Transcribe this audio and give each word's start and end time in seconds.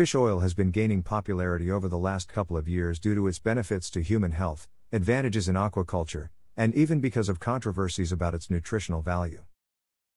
Fish 0.00 0.14
oil 0.14 0.40
has 0.40 0.54
been 0.54 0.70
gaining 0.70 1.02
popularity 1.02 1.70
over 1.70 1.86
the 1.86 1.98
last 1.98 2.26
couple 2.26 2.56
of 2.56 2.66
years 2.66 2.98
due 2.98 3.14
to 3.14 3.26
its 3.26 3.38
benefits 3.38 3.90
to 3.90 4.00
human 4.00 4.32
health, 4.32 4.66
advantages 4.92 5.46
in 5.46 5.56
aquaculture, 5.56 6.30
and 6.56 6.74
even 6.74 7.00
because 7.00 7.28
of 7.28 7.38
controversies 7.38 8.10
about 8.10 8.34
its 8.34 8.48
nutritional 8.48 9.02
value. 9.02 9.44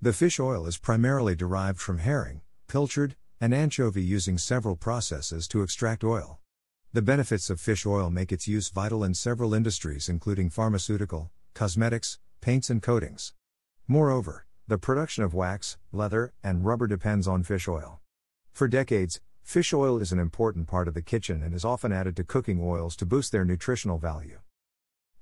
The 0.00 0.12
fish 0.12 0.38
oil 0.38 0.68
is 0.68 0.78
primarily 0.78 1.34
derived 1.34 1.80
from 1.80 1.98
herring, 1.98 2.42
pilchard, 2.68 3.16
and 3.40 3.52
anchovy 3.52 4.00
using 4.00 4.38
several 4.38 4.76
processes 4.76 5.48
to 5.48 5.62
extract 5.62 6.04
oil. 6.04 6.38
The 6.92 7.02
benefits 7.02 7.50
of 7.50 7.60
fish 7.60 7.84
oil 7.84 8.10
make 8.10 8.30
its 8.30 8.46
use 8.46 8.68
vital 8.68 9.02
in 9.02 9.14
several 9.14 9.54
industries, 9.54 10.08
including 10.08 10.50
pharmaceutical, 10.50 11.32
cosmetics, 11.52 12.20
paints, 12.40 12.70
and 12.70 12.80
coatings. 12.80 13.34
Moreover, 13.88 14.46
the 14.68 14.78
production 14.78 15.24
of 15.24 15.34
wax, 15.34 15.78
leather, 15.90 16.32
and 16.44 16.64
rubber 16.64 16.86
depends 16.86 17.26
on 17.26 17.42
fish 17.42 17.66
oil. 17.66 18.00
For 18.52 18.68
decades, 18.68 19.20
fish 19.44 19.74
oil 19.74 20.00
is 20.00 20.10
an 20.10 20.18
important 20.18 20.66
part 20.66 20.88
of 20.88 20.94
the 20.94 21.02
kitchen 21.02 21.42
and 21.42 21.54
is 21.54 21.66
often 21.66 21.92
added 21.92 22.16
to 22.16 22.24
cooking 22.24 22.60
oils 22.60 22.96
to 22.96 23.06
boost 23.06 23.30
their 23.30 23.44
nutritional 23.44 23.98
value. 23.98 24.38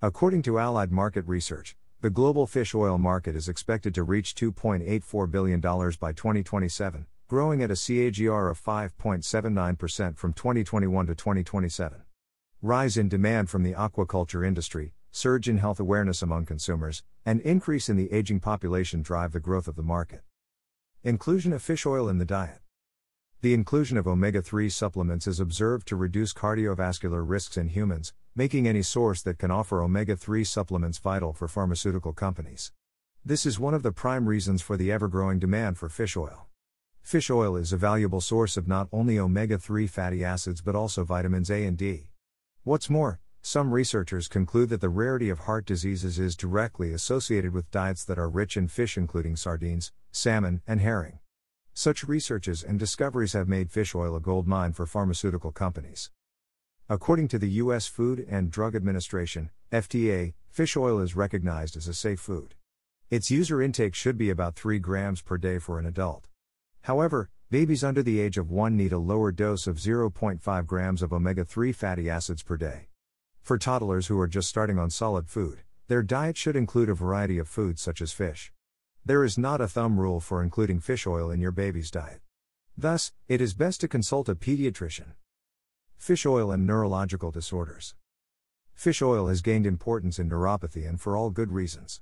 According 0.00 0.42
to 0.42 0.60
Allied 0.60 0.92
Market 0.92 1.26
Research, 1.26 1.76
the 2.00 2.08
global 2.08 2.46
fish 2.46 2.74
oil 2.74 2.98
market 2.98 3.34
is 3.34 3.48
expected 3.48 3.94
to 3.94 4.04
reach 4.04 4.34
$2.84 4.36 5.30
billion 5.30 5.60
by 5.60 6.12
2027, 6.12 7.06
growing 7.28 7.62
at 7.62 7.70
a 7.70 7.74
CAGR 7.74 8.50
of 8.50 8.62
5.79% 8.62 10.16
from 10.16 10.32
2021 10.32 11.06
to 11.06 11.14
2027. 11.14 12.02
Rise 12.62 12.96
in 12.96 13.08
demand 13.08 13.50
from 13.50 13.64
the 13.64 13.74
aquaculture 13.74 14.46
industry, 14.46 14.94
surge 15.10 15.48
in 15.48 15.58
health 15.58 15.80
awareness 15.80 16.22
among 16.22 16.46
consumers, 16.46 17.02
and 17.26 17.40
increase 17.40 17.88
in 17.88 17.96
the 17.96 18.10
aging 18.12 18.40
population 18.40 19.02
drive 19.02 19.32
the 19.32 19.40
growth 19.40 19.68
of 19.68 19.76
the 19.76 19.82
market. 19.82 20.22
Inclusion 21.02 21.52
of 21.52 21.60
fish 21.60 21.84
oil 21.84 22.08
in 22.08 22.18
the 22.18 22.24
diet. 22.24 22.61
The 23.42 23.54
inclusion 23.54 23.98
of 23.98 24.06
omega 24.06 24.40
3 24.40 24.68
supplements 24.68 25.26
is 25.26 25.40
observed 25.40 25.88
to 25.88 25.96
reduce 25.96 26.32
cardiovascular 26.32 27.28
risks 27.28 27.56
in 27.56 27.70
humans, 27.70 28.14
making 28.36 28.68
any 28.68 28.82
source 28.82 29.20
that 29.22 29.38
can 29.38 29.50
offer 29.50 29.82
omega 29.82 30.14
3 30.14 30.44
supplements 30.44 30.98
vital 30.98 31.32
for 31.32 31.48
pharmaceutical 31.48 32.12
companies. 32.12 32.70
This 33.24 33.44
is 33.44 33.58
one 33.58 33.74
of 33.74 33.82
the 33.82 33.90
prime 33.90 34.28
reasons 34.28 34.62
for 34.62 34.76
the 34.76 34.92
ever 34.92 35.08
growing 35.08 35.40
demand 35.40 35.76
for 35.76 35.88
fish 35.88 36.16
oil. 36.16 36.46
Fish 37.02 37.30
oil 37.30 37.56
is 37.56 37.72
a 37.72 37.76
valuable 37.76 38.20
source 38.20 38.56
of 38.56 38.68
not 38.68 38.86
only 38.92 39.18
omega 39.18 39.58
3 39.58 39.88
fatty 39.88 40.24
acids 40.24 40.62
but 40.62 40.76
also 40.76 41.02
vitamins 41.02 41.50
A 41.50 41.64
and 41.64 41.76
D. 41.76 42.10
What's 42.62 42.88
more, 42.88 43.18
some 43.42 43.74
researchers 43.74 44.28
conclude 44.28 44.68
that 44.68 44.80
the 44.80 44.88
rarity 44.88 45.30
of 45.30 45.40
heart 45.40 45.66
diseases 45.66 46.20
is 46.20 46.36
directly 46.36 46.92
associated 46.92 47.52
with 47.52 47.72
diets 47.72 48.04
that 48.04 48.20
are 48.20 48.30
rich 48.30 48.56
in 48.56 48.68
fish, 48.68 48.96
including 48.96 49.34
sardines, 49.34 49.90
salmon, 50.12 50.62
and 50.64 50.80
herring. 50.80 51.18
Such 51.74 52.04
researches 52.04 52.62
and 52.62 52.78
discoveries 52.78 53.32
have 53.32 53.48
made 53.48 53.70
fish 53.70 53.94
oil 53.94 54.14
a 54.14 54.20
gold 54.20 54.46
mine 54.46 54.72
for 54.72 54.84
pharmaceutical 54.84 55.52
companies. 55.52 56.10
According 56.88 57.28
to 57.28 57.38
the 57.38 57.48
U.S. 57.48 57.86
Food 57.86 58.26
and 58.28 58.50
Drug 58.50 58.76
Administration, 58.76 59.50
FDA, 59.72 60.34
fish 60.50 60.76
oil 60.76 61.00
is 61.00 61.16
recognized 61.16 61.76
as 61.78 61.88
a 61.88 61.94
safe 61.94 62.20
food. 62.20 62.54
Its 63.08 63.30
user 63.30 63.62
intake 63.62 63.94
should 63.94 64.18
be 64.18 64.28
about 64.28 64.54
3 64.54 64.78
grams 64.80 65.22
per 65.22 65.38
day 65.38 65.58
for 65.58 65.78
an 65.78 65.86
adult. 65.86 66.28
However, 66.82 67.30
babies 67.50 67.82
under 67.82 68.02
the 68.02 68.20
age 68.20 68.36
of 68.36 68.50
1 68.50 68.76
need 68.76 68.92
a 68.92 68.98
lower 68.98 69.32
dose 69.32 69.66
of 69.66 69.76
0.5 69.76 70.66
grams 70.66 71.02
of 71.02 71.12
omega 71.12 71.44
3 71.44 71.72
fatty 71.72 72.10
acids 72.10 72.42
per 72.42 72.58
day. 72.58 72.88
For 73.40 73.56
toddlers 73.56 74.08
who 74.08 74.20
are 74.20 74.28
just 74.28 74.48
starting 74.48 74.78
on 74.78 74.90
solid 74.90 75.26
food, 75.26 75.60
their 75.88 76.02
diet 76.02 76.36
should 76.36 76.54
include 76.54 76.90
a 76.90 76.94
variety 76.94 77.38
of 77.38 77.48
foods 77.48 77.80
such 77.80 78.02
as 78.02 78.12
fish. 78.12 78.52
There 79.04 79.24
is 79.24 79.36
not 79.36 79.60
a 79.60 79.66
thumb 79.66 79.98
rule 79.98 80.20
for 80.20 80.44
including 80.44 80.78
fish 80.78 81.08
oil 81.08 81.32
in 81.32 81.40
your 81.40 81.50
baby's 81.50 81.90
diet. 81.90 82.20
Thus, 82.78 83.12
it 83.26 83.40
is 83.40 83.52
best 83.52 83.80
to 83.80 83.88
consult 83.88 84.28
a 84.28 84.36
pediatrician. 84.36 85.14
Fish 85.98 86.24
oil 86.24 86.52
and 86.52 86.64
neurological 86.64 87.32
disorders. 87.32 87.96
Fish 88.74 89.02
oil 89.02 89.26
has 89.26 89.42
gained 89.42 89.66
importance 89.66 90.20
in 90.20 90.30
neuropathy 90.30 90.88
and 90.88 91.00
for 91.00 91.16
all 91.16 91.30
good 91.30 91.50
reasons. 91.50 92.00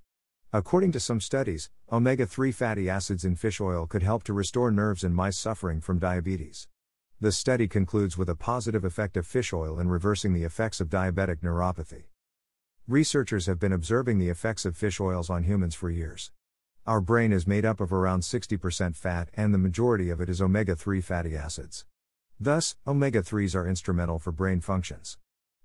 According 0.53 0.93
to 0.93 1.01
some 1.01 1.23
studies, 1.23 1.71
omega 1.91 2.27
3 2.27 2.53
fatty 2.53 2.91
acids 2.91 3.25
in 3.25 3.35
fish 3.35 3.63
oil 3.63 3.87
could 3.87 4.03
help 4.03 4.23
to 4.25 4.35
restore 4.35 4.71
nerves 4.71 5.03
in 5.03 5.15
mice 5.15 5.39
suffering 5.39 5.81
from 5.81 5.99
diabetes. 5.99 6.69
The 7.19 7.33
study 7.33 7.67
concludes 7.67 8.19
with 8.19 8.29
a 8.29 8.35
positive 8.35 8.85
effect 8.85 9.17
of 9.17 9.27
fish 9.27 9.55
oil 9.55 9.81
in 9.81 9.89
reversing 9.89 10.35
the 10.35 10.45
effects 10.45 10.83
of 10.83 10.91
diabetic 10.91 11.41
neuropathy. 11.41 12.09
Researchers 12.87 13.47
have 13.47 13.59
been 13.59 13.73
observing 13.73 14.19
the 14.19 14.29
effects 14.29 14.67
of 14.67 14.77
fish 14.77 15.01
oils 15.01 15.31
on 15.31 15.45
humans 15.45 15.75
for 15.75 15.89
years. 15.89 16.31
Our 16.87 17.03
brain 17.03 17.31
is 17.31 17.47
made 17.47 17.67
up 17.67 17.79
of 17.81 17.93
around 17.93 18.21
60% 18.21 18.97
fat, 18.97 19.29
and 19.35 19.53
the 19.53 19.59
majority 19.59 20.09
of 20.09 20.21
it 20.21 20.31
is 20.31 20.41
omega 20.41 20.75
3 20.75 21.03
fatty 21.03 21.37
acids. 21.37 21.85
Thus, 22.41 22.75
omega 22.87 23.21
3s 23.21 23.55
are 23.55 23.69
instrumental 23.69 24.19
for 24.19 24.33
brain 24.33 24.63
functions. 24.63 25.19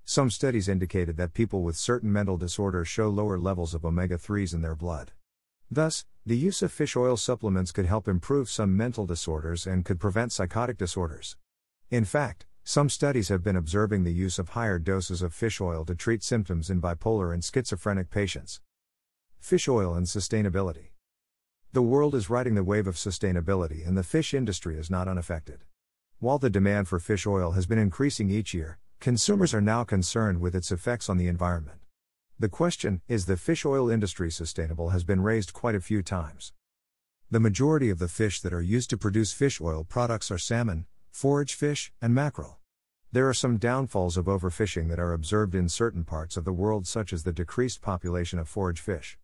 Some 0.03 0.29
studies 0.29 0.67
indicated 0.67 1.15
that 1.15 1.33
people 1.33 1.63
with 1.63 1.77
certain 1.77 2.11
mental 2.11 2.35
disorders 2.37 2.89
show 2.89 3.09
lower 3.09 3.39
levels 3.39 3.73
of 3.73 3.85
omega 3.85 4.17
3s 4.17 4.53
in 4.53 4.61
their 4.61 4.75
blood. 4.75 5.13
Thus, 5.71 6.05
the 6.25 6.37
use 6.37 6.61
of 6.61 6.71
fish 6.71 6.97
oil 6.97 7.15
supplements 7.15 7.71
could 7.71 7.85
help 7.85 8.09
improve 8.09 8.49
some 8.49 8.75
mental 8.75 9.05
disorders 9.05 9.65
and 9.65 9.85
could 9.85 10.01
prevent 10.01 10.33
psychotic 10.33 10.77
disorders. 10.77 11.37
In 11.89 12.03
fact, 12.03 12.45
some 12.65 12.89
studies 12.89 13.29
have 13.29 13.41
been 13.41 13.55
observing 13.55 14.03
the 14.03 14.13
use 14.13 14.37
of 14.37 14.49
higher 14.49 14.79
doses 14.79 15.21
of 15.21 15.33
fish 15.33 15.61
oil 15.61 15.85
to 15.85 15.95
treat 15.95 16.23
symptoms 16.23 16.69
in 16.69 16.81
bipolar 16.81 17.33
and 17.33 17.43
schizophrenic 17.43 18.09
patients. 18.09 18.59
Fish 19.39 19.69
oil 19.69 19.93
and 19.93 20.07
sustainability. 20.07 20.89
The 21.75 21.81
world 21.81 22.15
is 22.15 22.29
riding 22.29 22.55
the 22.55 22.63
wave 22.63 22.87
of 22.87 22.95
sustainability 22.95 23.85
and 23.85 23.97
the 23.97 24.03
fish 24.03 24.33
industry 24.33 24.77
is 24.77 24.89
not 24.89 25.09
unaffected. 25.09 25.65
While 26.19 26.39
the 26.39 26.49
demand 26.49 26.87
for 26.87 26.99
fish 27.01 27.27
oil 27.27 27.51
has 27.51 27.65
been 27.65 27.77
increasing 27.77 28.29
each 28.29 28.53
year, 28.53 28.77
consumers 29.01 29.53
are 29.53 29.59
now 29.59 29.83
concerned 29.83 30.39
with 30.39 30.55
its 30.55 30.71
effects 30.71 31.09
on 31.09 31.17
the 31.17 31.27
environment. 31.27 31.79
The 32.39 32.47
question, 32.47 33.01
is 33.09 33.25
the 33.25 33.35
fish 33.35 33.65
oil 33.65 33.89
industry 33.89 34.31
sustainable, 34.31 34.91
has 34.91 35.03
been 35.03 35.19
raised 35.19 35.51
quite 35.51 35.75
a 35.75 35.81
few 35.81 36.01
times. 36.01 36.53
The 37.29 37.41
majority 37.41 37.89
of 37.89 37.99
the 37.99 38.07
fish 38.07 38.39
that 38.39 38.53
are 38.53 38.61
used 38.61 38.89
to 38.91 38.97
produce 38.97 39.33
fish 39.33 39.59
oil 39.59 39.83
products 39.83 40.31
are 40.31 40.37
salmon, 40.37 40.85
forage 41.11 41.55
fish, 41.55 41.91
and 42.01 42.15
mackerel. 42.15 42.59
There 43.11 43.27
are 43.27 43.33
some 43.33 43.57
downfalls 43.57 44.15
of 44.15 44.27
overfishing 44.27 44.87
that 44.87 44.99
are 44.99 45.11
observed 45.11 45.53
in 45.53 45.67
certain 45.67 46.05
parts 46.05 46.37
of 46.37 46.45
the 46.45 46.53
world, 46.53 46.87
such 46.87 47.11
as 47.11 47.23
the 47.23 47.33
decreased 47.33 47.81
population 47.81 48.39
of 48.39 48.47
forage 48.47 48.79
fish. 48.79 49.17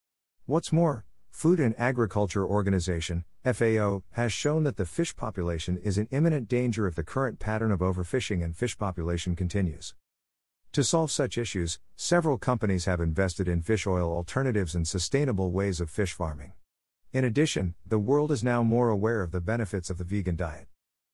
What's 0.47 0.73
more, 0.73 1.05
Food 1.31 1.59
and 1.59 1.73
Agriculture 1.79 2.45
Organization, 2.45 3.25
FAO, 3.43 4.03
has 4.11 4.31
shown 4.31 4.63
that 4.65 4.77
the 4.77 4.85
fish 4.85 5.15
population 5.15 5.77
is 5.77 5.97
in 5.97 6.07
imminent 6.11 6.47
danger 6.47 6.85
if 6.85 6.93
the 6.93 7.03
current 7.03 7.39
pattern 7.39 7.71
of 7.71 7.79
overfishing 7.79 8.43
and 8.43 8.55
fish 8.55 8.77
population 8.77 9.35
continues. 9.35 9.95
To 10.73 10.83
solve 10.83 11.09
such 11.09 11.39
issues, 11.39 11.79
several 11.95 12.37
companies 12.37 12.85
have 12.85 13.01
invested 13.01 13.47
in 13.47 13.61
fish 13.61 13.87
oil 13.87 14.13
alternatives 14.13 14.75
and 14.75 14.87
sustainable 14.87 15.51
ways 15.51 15.81
of 15.81 15.89
fish 15.89 16.13
farming. 16.13 16.53
In 17.11 17.25
addition, 17.25 17.73
the 17.87 17.97
world 17.97 18.31
is 18.31 18.43
now 18.43 18.61
more 18.61 18.89
aware 18.89 19.23
of 19.23 19.31
the 19.31 19.41
benefits 19.41 19.89
of 19.89 19.97
the 19.97 20.03
vegan 20.03 20.35
diet. 20.35 20.67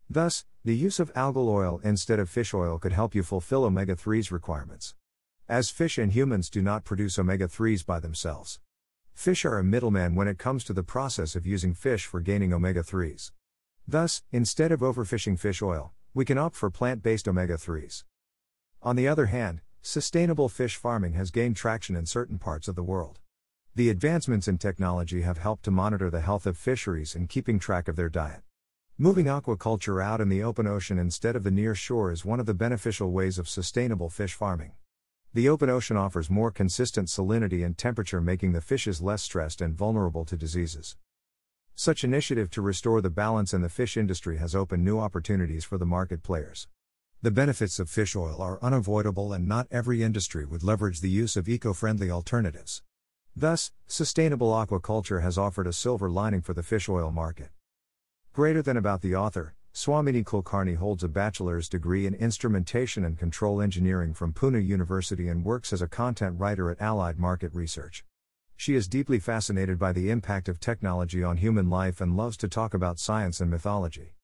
Thus, 0.09 0.45
the 0.65 0.75
use 0.75 0.99
of 0.99 1.13
algal 1.13 1.47
oil 1.47 1.79
instead 1.83 2.19
of 2.19 2.29
fish 2.29 2.53
oil 2.53 2.79
could 2.79 2.91
help 2.91 3.15
you 3.15 3.23
fulfill 3.23 3.63
omega 3.63 3.95
3s 3.95 4.31
requirements. 4.31 4.93
As 5.47 5.69
fish 5.69 5.97
and 5.97 6.11
humans 6.11 6.49
do 6.49 6.61
not 6.61 6.83
produce 6.83 7.17
omega 7.17 7.47
3s 7.47 7.85
by 7.85 7.99
themselves. 7.99 8.59
Fish 9.17 9.45
are 9.45 9.57
a 9.57 9.63
middleman 9.63 10.13
when 10.13 10.27
it 10.27 10.37
comes 10.37 10.63
to 10.63 10.73
the 10.73 10.83
process 10.83 11.35
of 11.35 11.47
using 11.47 11.73
fish 11.73 12.05
for 12.05 12.21
gaining 12.21 12.53
omega 12.53 12.83
3s. 12.83 13.31
Thus, 13.87 14.21
instead 14.31 14.71
of 14.71 14.81
overfishing 14.81 15.39
fish 15.39 15.59
oil, 15.59 15.91
we 16.13 16.23
can 16.23 16.37
opt 16.37 16.55
for 16.55 16.69
plant 16.69 17.01
based 17.01 17.27
omega 17.27 17.55
3s. 17.55 18.03
On 18.83 18.95
the 18.95 19.07
other 19.07 19.25
hand, 19.25 19.61
sustainable 19.81 20.49
fish 20.49 20.75
farming 20.75 21.13
has 21.13 21.31
gained 21.31 21.55
traction 21.55 21.95
in 21.95 22.05
certain 22.05 22.37
parts 22.37 22.67
of 22.67 22.75
the 22.75 22.83
world. 22.83 23.19
The 23.73 23.89
advancements 23.89 24.47
in 24.47 24.59
technology 24.59 25.23
have 25.23 25.39
helped 25.39 25.63
to 25.63 25.71
monitor 25.71 26.11
the 26.11 26.21
health 26.21 26.45
of 26.45 26.55
fisheries 26.55 27.15
and 27.15 27.27
keeping 27.27 27.57
track 27.57 27.87
of 27.87 27.95
their 27.95 28.09
diet. 28.09 28.43
Moving 28.99 29.25
aquaculture 29.25 30.01
out 30.01 30.21
in 30.21 30.29
the 30.29 30.43
open 30.43 30.67
ocean 30.67 30.99
instead 30.99 31.35
of 31.35 31.43
the 31.43 31.49
near 31.49 31.73
shore 31.73 32.11
is 32.11 32.23
one 32.23 32.39
of 32.39 32.45
the 32.45 32.53
beneficial 32.53 33.09
ways 33.09 33.39
of 33.39 33.49
sustainable 33.49 34.11
fish 34.11 34.35
farming. 34.35 34.73
The 35.33 35.49
open 35.49 35.69
ocean 35.69 35.97
offers 35.97 36.29
more 36.29 36.51
consistent 36.51 37.09
salinity 37.09 37.65
and 37.65 37.77
temperature, 37.77 38.21
making 38.21 38.53
the 38.53 38.61
fishes 38.61 39.01
less 39.01 39.21
stressed 39.21 39.61
and 39.61 39.75
vulnerable 39.75 40.25
to 40.25 40.37
diseases. 40.37 40.95
Such 41.75 42.03
initiative 42.03 42.49
to 42.51 42.61
restore 42.61 43.01
the 43.01 43.09
balance 43.09 43.53
in 43.53 43.61
the 43.61 43.69
fish 43.69 43.97
industry 43.97 44.37
has 44.37 44.55
opened 44.55 44.83
new 44.83 44.99
opportunities 44.99 45.63
for 45.63 45.77
the 45.77 45.85
market 45.85 46.23
players. 46.23 46.67
The 47.21 47.29
benefits 47.29 47.77
of 47.79 47.89
fish 47.89 48.15
oil 48.15 48.41
are 48.41 48.57
unavoidable, 48.63 49.33
and 49.33 49.47
not 49.47 49.67
every 49.69 50.01
industry 50.01 50.45
would 50.45 50.63
leverage 50.63 51.01
the 51.01 51.09
use 51.09 51.35
of 51.35 51.49
eco 51.49 51.73
friendly 51.73 52.09
alternatives. 52.09 52.81
Thus, 53.35 53.71
sustainable 53.85 54.51
aquaculture 54.51 55.21
has 55.21 55.37
offered 55.37 55.67
a 55.67 55.73
silver 55.73 56.09
lining 56.09 56.41
for 56.41 56.55
the 56.55 56.63
fish 56.63 56.89
oil 56.89 57.11
market. 57.11 57.49
Greater 58.33 58.61
than 58.61 58.77
about 58.77 59.01
the 59.01 59.15
author, 59.15 59.55
Swamini 59.77 60.23
Kulkarni 60.23 60.75
holds 60.75 61.03
a 61.03 61.07
bachelor's 61.07 61.69
degree 61.69 62.07
in 62.07 62.15
instrumentation 62.15 63.05
and 63.05 63.15
control 63.15 63.61
engineering 63.61 64.11
from 64.11 64.33
Pune 64.33 64.65
University 64.65 65.27
and 65.27 65.45
works 65.45 65.71
as 65.71 65.83
a 65.83 65.87
content 65.87 66.39
writer 66.39 66.71
at 66.71 66.81
Allied 66.81 67.19
Market 67.19 67.53
Research. 67.53 68.03
She 68.55 68.73
is 68.73 68.87
deeply 68.87 69.19
fascinated 69.19 69.77
by 69.77 69.93
the 69.93 70.09
impact 70.09 70.49
of 70.49 70.59
technology 70.59 71.23
on 71.23 71.37
human 71.37 71.69
life 71.69 72.01
and 72.01 72.17
loves 72.17 72.37
to 72.37 72.47
talk 72.47 72.73
about 72.73 72.97
science 72.97 73.39
and 73.39 73.51
mythology. 73.51 74.15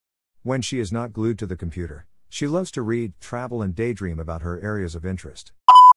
When 0.42 0.64
she 0.64 0.80
is 0.80 0.92
not 0.92 1.14
glued 1.14 1.38
to 1.38 1.46
the 1.46 1.56
computer, 1.56 2.08
She 2.34 2.48
loves 2.48 2.72
to 2.72 2.82
read, 2.82 3.14
travel, 3.20 3.62
and 3.62 3.76
daydream 3.76 4.20
about 4.20 4.42
her 4.42 4.60
areas 4.60 4.96
of 4.96 5.06
interest. 5.06 5.52